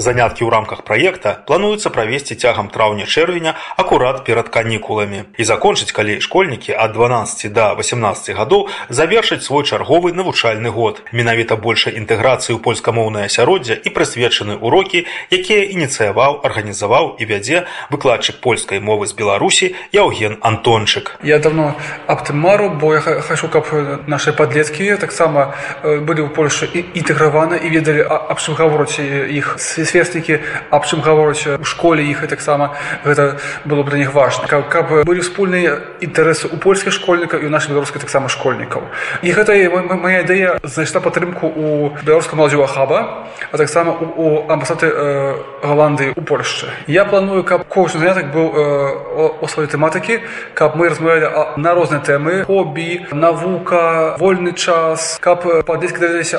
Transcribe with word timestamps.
Заняткі 0.00 0.48
ў 0.48 0.50
рамках 0.50 0.80
праекта 0.88 1.44
плануецца 1.44 1.92
правесці 1.92 2.32
цягам 2.32 2.72
траўня-чэрвеня 2.72 3.52
акурат 3.76 4.24
перад 4.24 4.48
канікуламі 4.48 5.28
і 5.36 5.44
закончыць, 5.44 5.92
калі 5.92 6.24
школьнікі 6.24 6.72
ад 6.72 6.96
12 6.96 7.52
да 7.52 7.76
18 7.76 8.32
гадоў 8.32 8.72
завершаць 8.88 9.44
свой 9.44 9.68
чарговы 9.68 10.16
навучальны 10.16 10.72
год. 10.72 11.04
Менавіта 11.12 11.60
большай 11.60 12.00
інтэграцыі 12.00 12.56
ў 12.56 12.64
польскамоўнае 12.64 13.28
асяроддзе 13.28 13.76
і 13.76 13.92
прысвечаны 13.92 14.56
ўрокі, 14.56 15.04
якія 15.28 15.68
ініцыяваў, 15.68 16.40
арганізаваў 16.48 17.20
і 17.20 17.28
вядзе 17.28 17.68
выкладчык 17.92 18.40
польскай 18.40 18.80
мовы 18.80 19.04
з 19.04 19.12
Беларусі 19.12 19.76
Яўген 19.92 20.40
Антончык. 20.40 21.20
Я 21.20 21.44
давно 21.44 21.76
аб 22.08 22.24
тым 22.24 22.40
мару, 22.40 22.72
бо 22.72 22.96
я 22.96 23.04
хачу, 23.04 23.52
каб 23.52 23.68
нашы 24.08 24.32
падлеткі 24.32 24.96
таксама 24.96 25.52
былі 25.84 26.24
ў 26.24 26.32
Польшы 26.32 26.72
інтэграваны 26.72 27.60
і 27.60 27.68
ведалі 27.68 28.08
аб 28.08 28.40
чым 28.40 28.56
гавораць 28.56 28.96
іх 28.96 29.60
сверстнікі 29.90 30.38
аб 30.70 30.86
чым 30.86 31.02
гавораць 31.02 31.58
у 31.58 31.64
школе 31.66 32.06
іх 32.06 32.22
і 32.24 32.30
таксама 32.30 32.74
гэта 33.04 33.42
было 33.64 33.84
для 33.84 33.98
них 33.98 34.14
важна. 34.14 34.46
Каб, 34.46 34.68
каб 34.68 35.04
былі 35.04 35.20
wspólныя 35.20 35.98
інтарэсы 36.00 36.46
у 36.46 36.56
польскіх 36.56 36.94
школьнікаў 36.94 37.42
і 37.42 37.46
ў 37.48 37.52
нашай 37.52 37.74
беларускай 37.74 38.00
таксама 38.00 38.30
школьнікаў. 38.30 38.86
І 39.22 39.34
гэта 39.34 39.56
моя 39.98 40.22
ідэя 40.22 40.58
знайшла 40.62 41.00
падтрымку 41.00 41.50
у 41.50 41.66
беларуска 42.04 42.36
маладзёва 42.36 42.66
хаба 42.66 43.26
а 43.50 43.56
таксама 43.56 43.92
у, 43.92 44.06
у 44.16 44.26
амбасады 44.50 44.86
э, 44.86 45.34
галандыі 45.62 46.14
у 46.16 46.22
польшчы. 46.22 46.70
Я 46.86 47.04
планую 47.04 47.44
каб 47.44 47.66
кожны 47.68 48.00
занятак 48.00 48.32
быў 48.32 48.46
э, 48.54 49.40
о 49.40 49.46
сваёй 49.48 49.66
тэматыкі 49.66 50.20
каб 50.54 50.76
мы 50.76 50.88
размаўлялі 50.88 51.56
на 51.56 51.74
розныя 51.74 52.02
тэмы 52.04 52.44
хобі 52.44 53.10
навука 53.12 54.16
вольны 54.18 54.52
час 54.52 55.18
каб 55.20 55.44
падлеткі 55.66 56.00
давяліся 56.00 56.38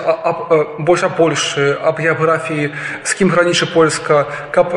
больш 0.79 1.01
польшы 1.17 1.77
аб 1.81 1.99
геаграфіі 1.99 2.71
з 3.03 3.11
кім 3.17 3.31
гранічы 3.41 3.65
польска 3.73 4.29
каб 4.53 4.73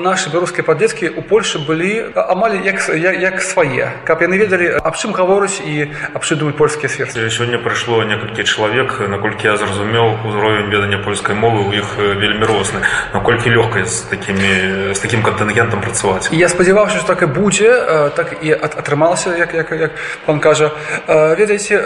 нашы 0.00 0.32
беларускія 0.32 0.64
падлеткі 0.64 1.12
у 1.12 1.22
польльшы 1.22 1.60
былі 1.60 2.16
амаль 2.16 2.64
як 2.64 2.80
як 2.96 3.42
свае 3.44 3.92
каб 4.08 4.24
яны 4.24 4.40
ведалі 4.40 4.72
аб 4.80 4.96
чым 4.96 5.12
гавораць 5.12 5.60
і 5.60 5.92
абшыдуюць 6.16 6.56
польскія 6.56 6.88
сверцы 6.88 7.28
сёння 7.28 7.60
прыйшло 7.60 8.00
некалькі 8.08 8.48
чалавек 8.48 9.04
наколькі 9.04 9.52
я 9.52 9.56
зразумеў 9.60 10.24
узровень 10.24 10.72
ведання 10.72 10.98
польскай 11.04 11.36
мовы 11.36 11.68
у 11.68 11.72
іх 11.76 12.00
вельмі 12.00 12.48
розны 12.48 12.80
наколькі 13.12 13.52
лёгка 13.52 13.84
з 13.84 14.08
такімі 14.08 14.94
з 14.96 14.98
такім 14.98 15.22
кантынгентам 15.22 15.84
працаваць? 15.84 16.32
Я 16.32 16.48
спадзяваўся 16.48 16.98
что 16.98 17.14
так 17.14 17.22
і 17.22 17.26
будзе 17.26 17.70
так 18.16 18.40
і 18.42 18.52
атрымалася 18.52 19.36
як 19.36 19.54
як 19.54 19.72
як 19.72 19.92
пан 20.24 20.40
кажа. 20.40 20.72
Ведаеце 21.06 21.76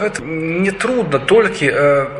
гэта 0.00 0.20
не 0.24 0.70
трудно 0.70 1.18
толькі 1.18 1.72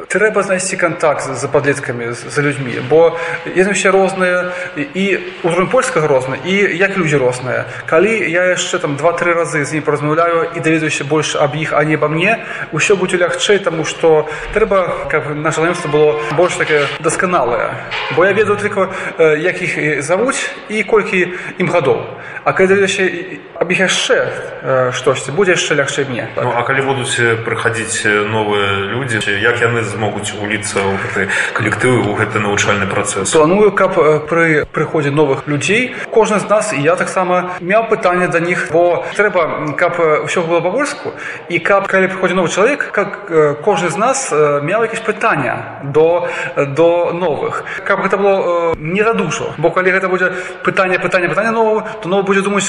трэба 0.09 0.43
знайсці 0.43 0.77
контакт 0.77 1.29
за 1.37 1.49
падлеткамі 1.49 2.13
за 2.13 2.43
людзьмі 2.43 2.81
бо 2.89 3.19
яны 3.59 3.75
ўсе 3.75 3.91
розныя 3.91 4.55
і 4.79 5.05
ўзровень 5.43 5.71
польскага 5.71 6.07
розны 6.07 6.39
і 6.47 6.55
як 6.79 6.97
людзі 6.97 7.19
розныя. 7.19 7.67
Калі 7.91 8.15
я 8.31 8.55
яшчэ 8.55 8.79
там 8.79 8.97
два-тры 8.97 9.35
разы 9.35 9.65
з 9.67 9.79
ім 9.79 9.83
паразмаўляю 9.83 10.55
і 10.55 10.59
даведаюся 10.63 11.05
больш 11.05 11.35
аб 11.35 11.59
іх 11.59 11.75
а 11.75 11.83
не 11.85 11.99
ба 11.99 12.09
мне 12.09 12.39
ўсё 12.73 12.95
будзе 12.95 13.19
лягчэй 13.19 13.59
таму 13.59 13.85
што 13.85 14.31
трэба 14.55 15.11
каб 15.11 15.35
наше 15.35 15.61
знаёмство 15.61 15.89
было 15.91 16.21
больш 16.39 16.55
такое 16.55 16.87
дасканалае 17.03 17.75
бо 18.17 18.25
я 18.25 18.33
ведаю 18.33 18.57
только 18.57 18.89
як 19.19 19.63
іх 19.63 20.03
завуць 20.03 20.39
і 20.69 20.83
колькі 20.85 21.35
ім 21.59 21.69
гадоў. 21.69 22.07
А 22.45 22.53
калі 22.53 22.69
даведаюся 22.69 23.11
аб 23.59 23.71
іх 23.73 23.81
яшчэ 23.81 24.93
штосьці 24.95 25.35
будзе 25.35 25.59
яшчэ 25.59 25.75
лягчэй 25.75 26.07
мне. 26.09 26.29
Ну, 26.37 26.53
а 26.55 26.63
калі 26.63 26.87
будуць 26.87 27.19
прыходзіць 27.45 28.07
новыя 28.07 28.95
людзі 28.95 29.19
як 29.43 29.61
яны 29.61 29.83
змогуць 29.83 30.33
уліцца 30.39 30.79
ў 30.79 30.95
гэты 31.03 31.23
калектывы 31.53 32.07
ў 32.07 32.13
гэты 32.15 32.39
навучальны 32.39 32.87
працэс 32.87 33.35
планую 33.39 33.71
каб 33.71 33.95
пры 34.27 34.67
прыходзе 34.67 35.11
новых 35.15 35.47
людзей 35.47 35.95
кожны 36.11 36.41
з 36.43 36.49
нас 36.51 36.73
і 36.75 36.83
я 36.83 36.97
таксама 36.99 37.55
меў 37.61 37.87
пытанне 37.87 38.27
да 38.27 38.41
них 38.43 38.67
бо 38.75 39.07
трэба 39.15 39.75
каб 39.79 39.95
ўсё 40.27 40.43
было 40.43 40.59
па-польску 40.59 41.15
і 41.47 41.63
каб 41.63 41.87
калі 41.87 42.11
прыходзе 42.11 42.35
новы 42.35 42.51
чалавек 42.51 42.91
как 42.91 43.31
кожны 43.63 43.95
з 43.95 43.97
нас 43.97 44.35
меў 44.35 44.83
якісь 44.91 45.07
пытання 45.07 45.87
до 45.95 46.27
до 46.57 47.13
новых. 47.15 47.63
Каб 47.87 48.03
гэта 48.03 48.19
было 48.19 48.75
не 48.75 49.05
за 49.05 49.15
душу. 49.15 49.55
Бо 49.59 49.71
калі 49.71 49.95
гэта 49.95 50.09
будзе 50.09 50.33
пытанне 50.67 50.99
пытання 50.99 51.31
пытання 51.31 51.53
нового 51.53 51.87
то 52.03 52.09
ново 52.09 52.23
будзе 52.23 52.43
думаць 52.43 52.67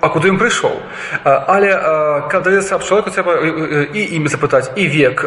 а 0.00 0.08
куды 0.08 0.28
ён 0.28 0.38
прыйшоў 0.38 0.76
але 1.24 1.72
каб 2.28 2.42
давецца 2.44 2.76
аб 2.76 2.84
чалавеку 2.84 3.10
трэба 3.10 3.32
і 3.96 4.02
імі 4.16 4.28
запытаць 4.28 4.70
і 4.76 4.84
век 4.92 5.24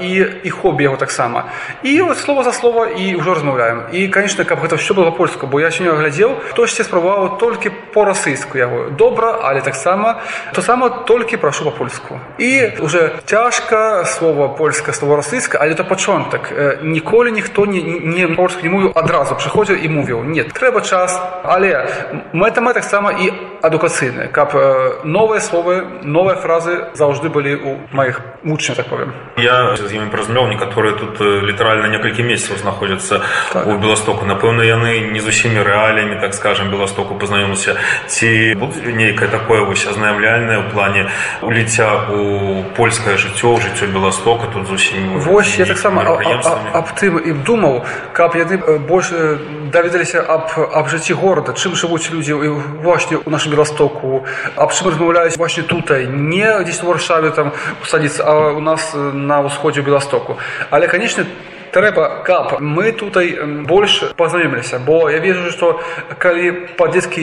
і 0.00 0.10
і 0.44 0.50
хобі 0.50 0.84
яго 0.88 0.96
таксама 0.96 1.44
і 1.82 2.00
вот 2.00 2.18
слова 2.18 2.44
за 2.44 2.52
слова 2.52 2.88
і 2.88 3.14
ўжо 3.20 3.34
размаўляем 3.34 3.82
і 3.92 4.08
конечно 4.08 4.44
каб 4.44 4.60
гэта 4.64 4.80
ўсё 4.80 4.94
было 4.94 5.10
польска 5.10 5.46
бо 5.46 5.60
я 5.60 5.70
сёння 5.70 5.92
глядзеў 5.92 6.40
хтосьці 6.52 6.82
спрабаваў 6.88 7.38
толькі 7.38 7.70
по-расійску 7.92 8.58
яго 8.58 8.90
добра 8.90 9.38
але 9.42 9.60
таксама 9.60 10.20
то 10.54 10.62
сама 10.62 10.88
толькі 10.88 11.36
прашу 11.36 11.64
па-польску 11.64 12.20
і 12.38 12.80
уже 12.80 13.12
цяжка 13.24 14.04
слова 14.04 14.48
польска 14.48 14.92
слова 14.92 15.16
расійска 15.16 15.58
але 15.60 15.74
то 15.74 15.84
пачонак 15.84 16.52
ніколі 16.82 17.32
ніхто 17.32 17.66
не 17.66 17.82
не 17.82 18.28
польску 18.28 18.62
не 18.62 18.70
мовіў 18.70 18.92
адразу 18.94 19.34
прыходзіў 19.34 19.76
і 19.76 19.88
мовіў 19.88 20.24
нет 20.24 20.52
трэба 20.52 20.80
час 20.80 21.20
але 21.44 21.86
мэта 22.32 22.60
мы 22.60 22.72
таксама 22.72 23.12
і 23.12 23.32
адукацыйныя 23.98 24.28
каб 24.28 24.54
новыя 25.04 25.40
словы 25.40 25.84
новыя 26.02 26.36
фразы 26.36 26.90
заўжды 26.94 27.28
былі 27.28 27.54
у 27.54 27.76
маіх 27.92 28.20
вучня 28.44 28.74
так 28.74 28.86
повем 28.86 29.12
я 29.36 29.76
з 29.76 29.90
імі 29.92 30.10
празмёў 30.10 30.48
некаторыя 30.48 30.94
тут 30.94 31.20
літаральна 31.20 31.88
некалькі 31.88 32.22
месяцаў 32.22 32.58
знаходзяцца 32.58 33.20
так. 33.52 33.66
у 33.66 33.78
беластоку 33.78 34.26
напэўна 34.26 34.62
яны 34.62 35.10
не 35.12 35.20
з 35.20 35.28
усімі 35.28 35.62
рэаліямі 35.62 36.20
так 36.20 36.34
скажем 36.34 36.70
беластоку 36.70 37.14
пазнаёмся 37.14 37.76
ці 38.06 38.54
будзе 38.54 38.92
нейкае 38.92 39.28
такое 39.28 39.62
вось 39.62 39.86
азнаямляльнае 39.86 40.62
ў 40.62 40.70
плане 40.70 41.10
уліця 41.42 42.08
у 42.10 42.62
польскае 42.76 43.18
жыццё 43.18 43.58
жыццё 43.58 43.90
беластока 43.90 44.46
тут 44.52 44.66
зусім 44.66 45.18
вось 45.18 45.58
я 45.58 45.66
таксама 45.66 46.06
аб 46.72 46.86
тым 46.94 47.18
і 47.18 47.32
думаў 47.42 47.82
каб 48.12 48.36
яны 48.36 48.78
больш 48.78 49.10
даведаліся 49.72 50.22
аб 50.22 50.54
аб 50.54 50.88
жыцці 50.88 51.14
горада 51.14 51.52
чым 51.52 51.74
жывуць 51.74 52.10
людзі 52.10 52.34
właśnie 52.82 53.18
у 53.18 53.30
нашым 53.30 53.52
беластоку 53.52 53.87
аб 54.56 54.72
чым 54.72 54.88
размаўляюць 54.88 55.36
właśnie 55.36 55.62
tutaj 55.62 56.08
не 56.08 56.48
дзесь 56.64 56.82
у 56.82 56.86
варшаве 56.86 57.30
там 57.30 57.52
сталіцы 57.84 58.22
а 58.24 58.52
у 58.52 58.60
нас 58.60 58.94
на 58.94 59.40
ўсходзе 59.42 59.82
беластоку 59.82 60.38
але 60.70 60.88
канечне 60.88 61.26
трэба 61.72 62.22
каб 62.24 62.60
мы 62.60 62.92
тутай 62.92 63.36
больш 63.64 64.02
пазнаёміліся 64.16 64.78
бо 64.78 65.10
я 65.10 65.18
вижу 65.18 65.50
што 65.50 65.80
калі 66.18 66.74
па-дзецкі 66.78 67.22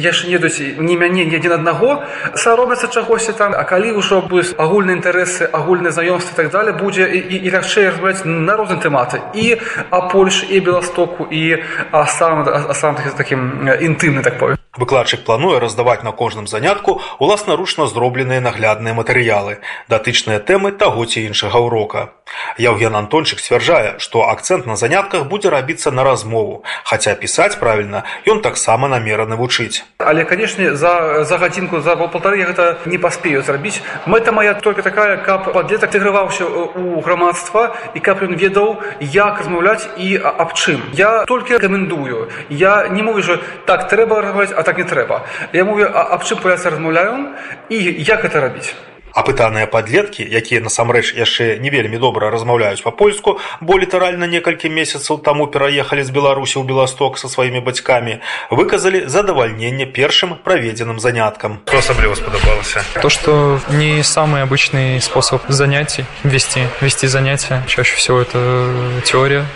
яшчэ 0.00 0.28
не 0.30 0.38
даюць 0.38 0.78
не 0.78 0.96
мяне 0.96 1.24
ні 1.24 1.36
адзін 1.40 1.56
аднаго 1.58 2.04
саробяцца 2.34 2.88
чагосьці 2.88 3.32
там 3.38 3.56
а 3.56 3.64
калі 3.64 3.96
ўжо 3.96 4.20
будуць 4.20 4.54
агульныя 4.58 4.96
інтарэсы 4.98 5.48
агульныя 5.48 5.92
знаёмствы 5.92 6.36
так 6.36 6.50
далее 6.50 6.76
будзе 6.76 7.08
і, 7.08 7.18
і, 7.18 7.50
лягчэй 7.50 7.90
размаўляць 7.90 8.24
на 8.24 8.56
розныя 8.56 8.80
тэматы 8.80 9.22
і 9.34 9.56
а 9.90 10.00
польш 10.12 10.44
і 10.48 10.60
беластоку 10.60 11.26
і 11.30 11.62
а 11.90 12.06
сам 12.06 12.44
а 12.46 12.74
сам 12.74 12.96
такім 13.16 13.68
інтымны 13.80 14.22
так 14.22 14.38
пове 14.38 14.65
Выкладчык 14.76 15.24
плануе 15.24 15.58
раздаваць 15.58 16.02
на 16.02 16.12
кожным 16.12 16.46
занятку 16.46 17.00
уласнаручна 17.18 17.86
зробленыя 17.86 18.40
наглядныя 18.44 18.92
матэрыялы, 18.92 19.58
датычныя 19.88 20.38
тэмы 20.38 20.72
таго 20.72 21.06
ці 21.06 21.24
іншага 21.24 21.56
ўрока. 21.64 22.12
Яўген 22.58 22.96
Антончык 22.96 23.40
сцвярджае, 23.40 23.96
што 23.98 24.28
акцэнт 24.28 24.66
на 24.66 24.76
занятках 24.76 25.24
будзе 25.30 25.48
рабіцца 25.48 25.90
на 25.90 26.04
размову, 26.04 26.64
хаця 26.84 27.14
пісаць 27.14 27.56
правільна 27.56 28.04
ён 28.26 28.42
таксама 28.42 28.88
намераны 28.88 29.36
вучыць. 29.36 29.84
Але 29.98 30.24
канешне 30.24 30.74
за, 30.76 31.24
за 31.24 31.38
гадзінку 31.38 31.80
за 31.80 31.96
полтары 31.96 32.42
гэта 32.44 32.76
не 32.84 32.98
паспею 32.98 33.42
зрабіць. 33.42 33.80
Мэта 34.04 34.32
моя 34.32 34.54
толькі 34.54 34.82
такая, 34.82 35.16
каб 35.16 35.52
падлетак 35.54 35.90
тыграваўся 35.94 36.44
ў 36.44 37.00
грамадства 37.00 37.72
і 37.94 38.00
каб 38.00 38.20
ён 38.26 38.36
ведаў, 38.36 38.82
як 39.00 39.40
размаўляць 39.40 39.88
і 39.96 40.20
аб 40.20 40.52
чым. 40.52 40.82
Я 40.92 41.24
толькі 41.24 41.56
рэкамендую. 41.56 42.28
Я 42.50 42.88
не 42.90 43.06
мову 43.06 43.22
жа 43.22 43.38
так 43.64 43.88
трэба 43.88 44.20
размаўляць, 44.20 44.52
а 44.52 44.65
так 44.66 44.82
не 44.82 44.84
трэба. 44.84 45.22
Я 45.54 45.64
мовю 45.64 45.86
аб 45.86 46.26
чым 46.26 46.42
паляцца 46.42 46.74
размаўляю 46.74 47.38
і 47.70 47.78
як 48.02 48.26
гэта 48.26 48.42
рабіць. 48.42 48.74
Апытаныя 49.16 49.64
падлеткі, 49.64 50.20
якія 50.28 50.60
насамрэч 50.60 51.16
яшчэ 51.16 51.56
не 51.64 51.72
вельмі 51.72 51.96
добра 51.96 52.28
размаўляюць 52.28 52.84
па-польску, 52.84 53.40
бо 53.64 53.78
літаральна 53.80 54.28
некалькі 54.28 54.68
месяцаў 54.68 55.24
таму 55.24 55.46
пераехалі 55.48 56.04
з 56.04 56.12
Беларусі 56.12 56.60
ў 56.60 56.68
Беласток 56.68 57.16
са 57.16 57.32
сваімі 57.32 57.64
бацькамі, 57.64 58.20
выказалі 58.52 59.08
задавальненне 59.08 59.88
першым 59.88 60.36
праведзеным 60.44 61.00
заняткам. 61.00 61.64
Што 61.64 61.80
асабліва 61.80 62.12
спадабалася? 62.12 62.84
То, 63.00 63.08
что 63.08 63.56
не 63.72 64.04
самый 64.04 64.44
обычный 64.44 65.00
способ 65.00 65.40
занятий 65.48 66.04
вести, 66.22 66.68
вести 66.84 67.06
занятия. 67.06 67.64
Чаще 67.66 67.96
всего 67.96 68.20
это 68.20 69.00
теория. 69.08 69.46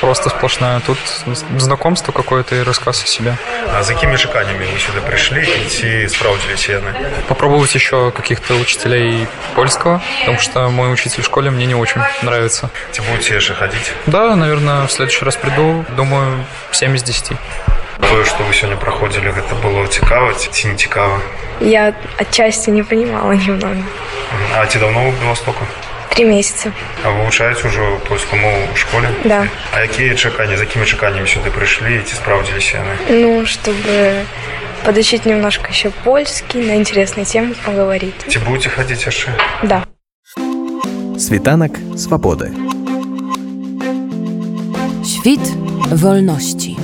Просто 0.00 0.30
сплошная. 0.30 0.80
Тут 0.80 0.98
знакомство 1.58 2.12
какое-то 2.12 2.56
и 2.56 2.62
рассказ 2.62 3.04
о 3.04 3.06
себе. 3.06 3.36
А 3.74 3.82
за 3.82 3.94
какими 3.94 4.16
чеканиями 4.16 4.64
вы 4.64 4.78
сюда 4.78 5.00
пришли 5.00 5.42
и 5.42 5.68
ці 5.68 6.08
справдзіліся 6.08 6.72
яны? 6.72 6.94
Попробовать 7.28 7.74
еще 7.74 8.10
каких-то 8.10 8.54
учителей 8.54 9.26
польского, 9.54 10.00
потому 10.20 10.38
что 10.38 10.70
мой 10.70 10.92
учитель 10.92 11.22
в 11.22 11.26
школе 11.26 11.50
мне 11.50 11.66
не 11.66 11.74
очень 11.74 12.00
нравится. 12.22 12.70
Ці 12.92 13.02
будете 13.10 13.34
яшчэ 13.34 13.54
ходить? 13.54 13.92
Да, 14.06 14.36
наверное, 14.36 14.86
в 14.86 14.90
следующий 14.90 15.24
раз 15.24 15.36
приду. 15.36 15.84
Думаю, 15.96 16.44
7 16.70 16.94
из 16.96 17.02
10. 17.02 17.32
Тое, 18.00 18.24
што 18.24 18.42
вы 18.44 18.52
сёння 18.54 18.76
праходзілі, 18.76 19.28
гэта 19.28 19.54
было 19.62 19.86
цікава 19.86 20.32
ці 20.34 20.48
ці 20.50 20.68
не 20.68 20.74
цікава? 20.74 21.20
Я 21.60 21.92
отчасти 22.18 22.70
не 22.70 22.82
понимала 22.82 23.34
немного. 23.34 23.76
А 24.56 24.66
ці 24.66 24.78
давно 24.78 25.04
вы 25.04 25.10
в 25.10 25.22
Беластоку? 25.22 25.66
Три 26.09 26.23
месяца. 26.23 26.71
А 27.03 27.09
вы 27.09 27.25
вывучаеце 27.25 27.67
ўжо 27.67 27.99
польскую 28.07 28.41
мову 28.41 28.57
ў 28.71 28.75
школе? 28.75 29.07
Да. 29.23 29.47
А 29.73 29.81
якія 29.83 30.15
чаканні, 30.15 30.55
за 30.57 30.63
якімі 30.63 30.85
чаканнямі 30.85 31.27
сюды 31.27 31.51
прыйшлі 31.51 31.99
і 31.99 32.03
ці 32.07 32.15
справдзіліся 32.15 32.83
яны? 32.83 32.93
Ну, 33.09 33.45
чтобы 33.45 34.23
подучить 34.85 35.25
немножко 35.25 35.67
еще 35.69 35.89
польский, 36.03 36.61
на 36.63 36.75
интересные 36.75 37.25
темы 37.25 37.55
поговорить. 37.65 38.15
Ці 38.27 38.39
будете 38.39 38.69
хадзіць 38.69 39.07
яшчэ? 39.07 39.35
Да. 39.63 39.83
Світанак 41.19 41.79
свабоды. 41.97 42.51
Świt 45.03 45.41
wolności. 45.91 46.77